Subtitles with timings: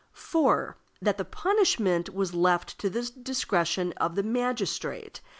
[0.13, 5.21] (4.) That the punishment was left to the discretion of the magistrate.
[5.23, 5.29] (5.)